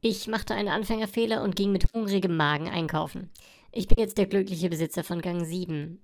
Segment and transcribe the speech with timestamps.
[0.00, 3.30] Ich machte einen Anfängerfehler und ging mit hungrigem Magen einkaufen.
[3.72, 6.00] Ich bin jetzt der glückliche Besitzer von Gang 7.